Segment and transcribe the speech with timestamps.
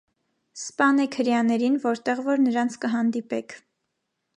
[0.59, 3.61] Սպանեք հրեաներին, որտեղ որ նրանց կհանդիպեք։